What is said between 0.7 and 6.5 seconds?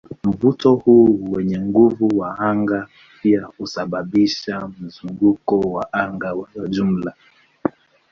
huu wenye nguvu wa anga pia husababisha mzunguko wa anga wa